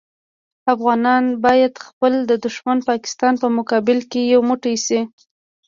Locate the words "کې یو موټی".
4.11-4.75